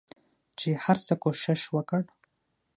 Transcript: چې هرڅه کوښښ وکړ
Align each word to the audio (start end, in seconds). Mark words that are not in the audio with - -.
چې 0.59 0.69
هرڅه 0.83 1.13
کوښښ 1.21 1.61
وکړ 1.75 2.01